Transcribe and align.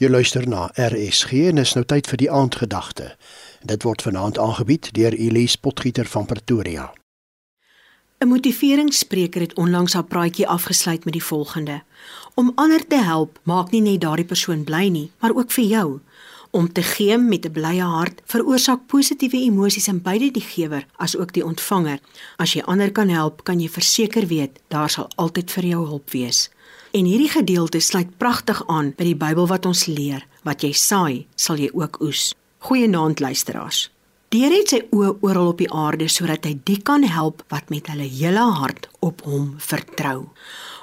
Jy 0.00 0.08
luister 0.08 0.46
na 0.48 0.70
RSG 0.80 1.50
en 1.50 1.60
is 1.60 1.74
nou 1.76 1.82
tyd 1.84 2.06
vir 2.08 2.16
die 2.22 2.28
aandgedagte. 2.32 3.10
Dit 3.68 3.82
word 3.84 4.00
vanaand 4.00 4.38
aangebied 4.40 4.86
deur 4.96 5.12
Elise 5.12 5.60
Potgieter 5.60 6.08
van 6.08 6.24
Pretoria. 6.24 6.86
'n 8.20 8.28
Motiveringsspreker 8.28 9.40
het 9.40 9.54
onlangs 9.54 9.92
haar 9.92 10.04
praatjie 10.04 10.48
afgesluit 10.48 11.04
met 11.04 11.12
die 11.12 11.24
volgende: 11.24 11.82
Om 12.34 12.52
ander 12.54 12.86
te 12.86 12.96
help 12.96 13.40
maak 13.42 13.70
nie 13.70 13.80
net 13.80 14.00
daardie 14.00 14.24
persoon 14.24 14.64
bly 14.64 14.88
nie, 14.88 15.10
maar 15.20 15.36
ook 15.36 15.50
vir 15.50 15.64
jou. 15.64 16.00
Om 16.50 16.72
te 16.72 16.82
gee 16.82 17.18
met 17.18 17.44
'n 17.46 17.52
blye 17.52 17.82
hart 17.82 18.22
veroorsaak 18.24 18.86
positiewe 18.86 19.36
emosies 19.36 19.88
in 19.88 20.02
beide 20.02 20.30
die 20.30 20.42
gewer 20.42 20.86
as 20.96 21.16
ook 21.16 21.32
die 21.32 21.44
ontvanger. 21.44 22.00
As 22.36 22.52
jy 22.52 22.62
ander 22.62 22.92
kan 22.92 23.08
help, 23.08 23.44
kan 23.44 23.60
jy 23.60 23.68
verseker 23.68 24.26
weet 24.26 24.58
daar 24.68 24.90
sal 24.90 25.08
altyd 25.16 25.50
vir 25.50 25.64
jou 25.64 25.86
hulp 25.86 26.10
wees. 26.10 26.50
En 26.92 27.04
hierdie 27.04 27.28
gedeelte 27.28 27.80
sluit 27.80 28.18
pragtig 28.18 28.62
aan 28.66 28.92
by 28.96 29.04
die 29.04 29.16
Bybel 29.16 29.46
wat 29.46 29.66
ons 29.66 29.86
leer: 29.86 30.26
wat 30.42 30.62
jy 30.62 30.72
saai, 30.72 31.26
sal 31.36 31.56
jy 31.56 31.70
ook 31.72 32.00
oes. 32.00 32.34
Goeienaand 32.58 33.20
luisteraars. 33.20 33.90
Die 34.30 34.44
Here 34.44 34.54
het 34.54 34.68
sy 34.68 34.78
oë 34.94 35.16
oral 35.26 35.48
op 35.50 35.58
die 35.58 35.70
aarde 35.74 36.06
sodat 36.08 36.44
hy 36.44 36.52
die 36.64 36.78
kan 36.86 37.02
help 37.02 37.42
wat 37.50 37.70
met 37.72 37.88
hulle 37.90 38.06
hele 38.06 38.44
hart 38.60 38.88
op 39.00 39.24
hom 39.26 39.54
vertrou. 39.58 40.28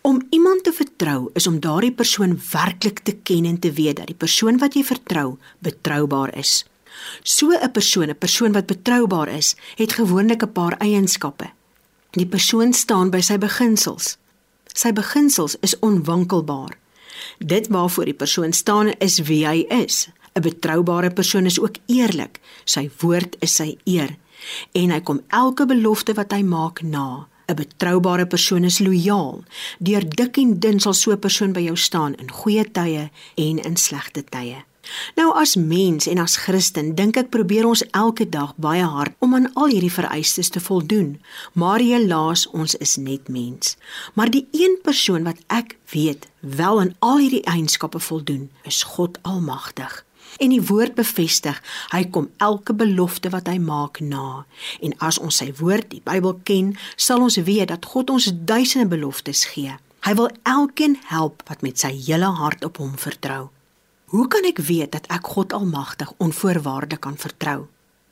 Om 0.00 0.22
iemand 0.30 0.64
te 0.64 0.72
vertrou 0.72 1.30
is 1.34 1.46
om 1.46 1.60
daardie 1.60 1.92
persoon 1.92 2.40
werklik 2.52 2.98
te 2.98 3.12
ken 3.22 3.44
en 3.44 3.58
te 3.58 3.72
weet 3.72 3.96
dat 3.96 4.06
die 4.06 4.16
persoon 4.16 4.58
wat 4.58 4.74
jy 4.74 4.84
vertrou 4.84 5.36
betroubaar 5.58 6.34
is. 6.38 6.64
So 7.22 7.50
'n 7.50 7.72
persoon, 7.72 8.10
'n 8.10 8.18
persoon 8.18 8.52
wat 8.52 8.66
betroubaar 8.66 9.28
is, 9.28 9.56
het 9.76 9.92
gewoonlik 9.92 10.42
'n 10.42 10.52
paar 10.52 10.76
eienskappe. 10.78 11.50
Die 12.10 12.26
persoon 12.26 12.72
staan 12.72 13.10
by 13.10 13.20
sy 13.20 13.38
beginsels. 13.38 14.16
Sy 14.74 14.92
beginsels 14.92 15.56
is 15.60 15.78
onwankelbaar. 15.78 16.78
Dit 17.38 17.68
waarvoor 17.68 18.04
die 18.04 18.14
persoon 18.14 18.52
staan 18.52 18.88
is 18.98 19.18
wie 19.18 19.46
hy 19.46 19.66
is. 19.68 20.08
'n 20.34 20.42
Betroubare 20.42 21.10
persoon 21.10 21.44
is 21.44 21.60
ook 21.60 21.76
eerlik. 21.86 22.40
Sy 22.64 22.90
woord 22.98 23.36
is 23.38 23.54
sy 23.54 23.78
eer 23.84 24.16
en 24.72 24.90
hy 24.90 25.00
kom 25.00 25.20
elke 25.28 25.66
belofte 25.66 26.14
wat 26.18 26.32
hy 26.32 26.42
maak 26.42 26.82
na. 26.82 27.26
'n 27.48 27.54
Betroubare 27.54 28.26
persoon 28.26 28.64
is 28.64 28.78
lojaal. 28.78 29.42
Deur 29.78 30.04
dik 30.08 30.36
en 30.36 30.58
dun 30.60 30.80
sal 30.80 30.94
so 30.94 31.12
'n 31.12 31.18
persoon 31.18 31.52
by 31.52 31.60
jou 31.60 31.76
staan 31.76 32.14
in 32.14 32.30
goeie 32.30 32.70
tye 32.70 33.10
en 33.34 33.58
in 33.58 33.76
slegte 33.76 34.24
tye. 34.24 34.64
Nou 35.14 35.32
as 35.36 35.56
mens 35.56 36.06
en 36.06 36.18
as 36.18 36.36
Christen 36.36 36.94
dink 36.94 37.16
ek 37.16 37.30
probeer 37.34 37.66
ons 37.68 37.84
elke 37.90 38.28
dag 38.28 38.54
baie 38.56 38.84
hard 38.84 39.14
om 39.24 39.34
aan 39.34 39.50
al 39.54 39.72
hierdie 39.72 39.92
vereistes 39.92 40.48
te 40.48 40.60
voldoen. 40.60 41.20
Maar 41.52 41.84
helaas 41.84 42.46
ons 42.48 42.74
is 42.74 42.96
net 42.96 43.28
mens. 43.28 43.76
Maar 44.14 44.30
die 44.30 44.46
een 44.52 44.78
persoon 44.82 45.24
wat 45.28 45.40
ek 45.46 45.76
weet 45.92 46.28
wel 46.40 46.80
aan 46.80 46.94
al 46.98 47.18
hierdie 47.18 47.44
eienskappe 47.44 47.98
voldoen, 47.98 48.50
is 48.64 48.82
God 48.82 49.18
Almagtig. 49.22 50.04
En 50.36 50.52
die 50.52 50.62
woord 50.62 50.94
bevestig, 50.94 51.56
hy 51.92 52.04
kom 52.12 52.28
elke 52.44 52.74
belofte 52.76 53.30
wat 53.32 53.48
hy 53.48 53.56
maak 53.62 54.00
na. 54.04 54.44
En 54.84 54.94
as 55.04 55.18
ons 55.18 55.40
sy 55.40 55.48
woord, 55.58 55.88
die 55.90 56.02
Bybel 56.04 56.36
ken, 56.44 56.74
sal 56.96 57.24
ons 57.24 57.40
weet 57.48 57.72
dat 57.72 57.88
God 57.88 58.12
ons 58.14 58.30
duisende 58.32 58.86
beloftes 58.90 59.46
gee. 59.54 59.74
Hy 60.06 60.12
wil 60.14 60.30
elkeen 60.46 60.98
help 61.08 61.42
wat 61.48 61.64
met 61.66 61.80
sy 61.80 61.90
hele 61.96 62.30
hart 62.38 62.62
op 62.64 62.78
hom 62.78 62.94
vertrou. 63.00 63.48
Hoe 64.12 64.28
kan 64.30 64.46
ek 64.48 64.62
weet 64.64 64.94
dat 64.94 65.08
ek 65.12 65.26
God 65.34 65.52
Almagtig 65.52 66.12
onvoorwaardelik 66.22 67.02
kan 67.04 67.18
vertrou? 67.18 67.66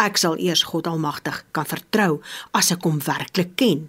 Ek 0.00 0.20
sal 0.20 0.36
eers 0.38 0.62
God 0.68 0.86
Almagtig 0.86 1.40
kan 1.56 1.66
vertrou 1.66 2.20
as 2.56 2.70
ek 2.74 2.84
hom 2.86 3.00
werklik 3.06 3.56
ken. 3.58 3.88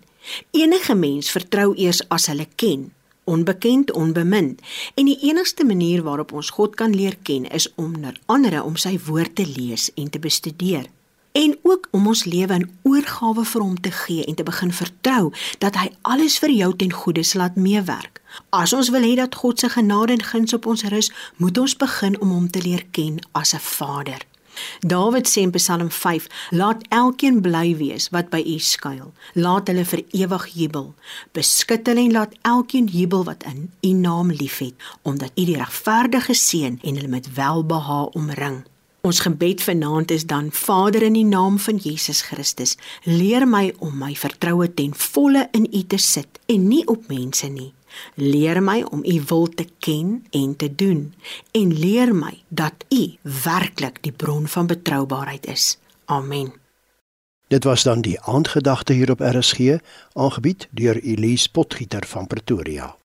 Enige 0.55 0.95
mens 0.95 1.29
vertrou 1.33 1.75
eers 1.75 2.01
as 2.09 2.29
hulle 2.31 2.47
ken 2.55 2.89
onbekend, 3.23 3.91
onbemind. 3.91 4.61
En 4.95 5.05
die 5.05 5.19
enigste 5.21 5.65
manier 5.65 6.03
waarop 6.03 6.31
ons 6.33 6.49
God 6.49 6.75
kan 6.75 6.95
leer 6.95 7.17
ken 7.23 7.49
is 7.49 7.73
om 7.75 7.99
na 7.99 8.13
ander 8.25 8.63
om 8.63 8.75
sy 8.75 8.99
woord 9.05 9.35
te 9.35 9.47
lees 9.47 9.91
en 9.95 10.09
te 10.09 10.19
bestudeer. 10.19 10.85
En 11.31 11.57
ook 11.63 11.87
om 11.91 12.07
ons 12.07 12.23
lewe 12.23 12.53
in 12.53 12.69
oorgawe 12.83 13.45
vir 13.45 13.61
hom 13.61 13.77
te 13.81 13.91
gee 13.91 14.25
en 14.25 14.35
te 14.35 14.43
begin 14.43 14.73
vertrou 14.73 15.31
dat 15.63 15.77
hy 15.79 15.87
alles 16.01 16.39
vir 16.43 16.51
jou 16.51 16.73
ten 16.75 16.91
goeie 16.91 17.23
sal 17.23 17.41
laat 17.41 17.55
meewerk. 17.55 18.19
As 18.49 18.73
ons 18.73 18.89
wil 18.91 19.07
hê 19.07 19.15
dat 19.15 19.35
God 19.35 19.59
se 19.59 19.69
genade 19.69 20.17
en 20.17 20.23
guns 20.23 20.53
op 20.53 20.65
ons 20.65 20.83
rus, 20.83 21.11
moet 21.37 21.57
ons 21.57 21.77
begin 21.77 22.19
om 22.19 22.35
hom 22.35 22.49
te 22.51 22.63
leer 22.63 22.83
ken 22.91 23.19
as 23.31 23.53
'n 23.55 23.63
Vader. 23.63 24.30
Dawid 24.79 25.27
sê 25.27 25.41
in 25.41 25.51
Psalm 25.51 25.89
5: 25.91 26.27
Laat 26.51 26.83
elkeen 26.89 27.41
bly 27.41 27.75
wees 27.77 28.09
wat 28.09 28.29
by 28.29 28.41
U 28.45 28.57
skuil. 28.59 29.13
Laat 29.33 29.67
hulle 29.67 29.85
vir 29.85 30.03
ewig 30.11 30.47
jubel. 30.53 30.93
Beskut 31.31 31.87
hulle 31.87 32.05
en 32.05 32.11
laat 32.11 32.35
elkeen 32.41 32.89
jubel 32.91 33.23
wat 33.23 33.43
in 33.43 33.69
U 33.81 33.93
naam 33.93 34.31
liefhet, 34.31 34.75
omdat 35.01 35.31
U 35.35 35.45
die 35.45 35.57
regverdige 35.57 36.33
seën 36.33 36.79
en 36.81 36.95
hulle 36.95 37.07
met 37.07 37.33
welbehae 37.33 38.11
omring. 38.13 38.61
Ons 39.01 39.19
gebed 39.19 39.63
vanaand 39.63 40.11
is 40.11 40.25
dan: 40.25 40.51
Vader 40.51 41.01
in 41.01 41.13
die 41.13 41.25
naam 41.25 41.59
van 41.59 41.75
Jesus 41.75 42.21
Christus, 42.21 42.77
leer 43.03 43.47
my 43.47 43.73
om 43.79 43.97
my 43.97 44.13
vertroue 44.15 44.73
ten 44.73 44.93
volle 44.93 45.47
in 45.51 45.65
U 45.73 45.83
te 45.87 45.97
sit 45.97 46.39
en 46.45 46.67
nie 46.67 46.85
op 46.87 47.07
mense 47.07 47.47
nie. 47.47 47.71
Leer 48.15 48.63
my 48.63 48.83
om 48.83 49.03
u 49.05 49.21
wil 49.27 49.49
te 49.49 49.67
ken 49.79 50.25
en 50.29 50.55
te 50.55 50.75
doen 50.75 51.13
en 51.51 51.79
leer 51.79 52.15
my 52.15 52.43
dat 52.47 52.73
u 52.89 53.15
werklik 53.43 54.03
die 54.03 54.11
bron 54.11 54.47
van 54.47 54.67
betroubaarheid 54.67 55.45
is. 55.45 55.77
Amen. 56.05 56.53
Dit 57.47 57.63
was 57.63 57.83
dan 57.83 58.01
die 58.01 58.21
aandgedagte 58.21 58.93
hier 58.93 59.11
op 59.11 59.19
RSG, 59.19 59.59
aangebied 60.13 60.67
deur 60.71 61.03
Elise 61.03 61.51
Potgieter 61.51 62.05
van 62.07 62.27
Pretoria. 62.27 62.95